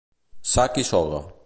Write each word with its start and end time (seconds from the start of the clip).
Sac 0.53 0.75
i 0.85 0.89
soga. 0.91 1.21